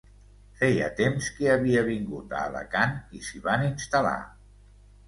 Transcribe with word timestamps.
Feia 0.61 0.87
temps 0.99 1.27
que 1.35 1.51
havia 1.57 1.85
vingut 1.91 2.35
a 2.39 2.41
Alacant 2.47 2.99
i 3.21 3.23
s’hi 3.29 3.47
van 3.51 3.71
instal·lar. 3.71 4.21